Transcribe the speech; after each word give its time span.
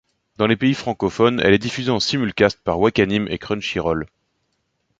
Dans 0.37 0.47
les 0.47 0.55
pays 0.57 0.73
francophones, 0.73 1.39
elle 1.43 1.53
est 1.53 1.59
diffusée 1.59 1.91
en 1.91 1.99
simulcast 1.99 2.59
par 2.63 2.79
Wakanim 2.79 3.27
et 3.29 3.37
Crunchyroll. 3.37 4.07